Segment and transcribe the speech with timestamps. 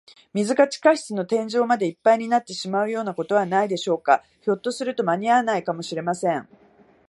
[0.33, 4.23] 水が地下室の天井までいっぱいになってしまうようなことはないでしょうか。
[4.41, 6.49] ひょっとすると、まにあわないかもしれません。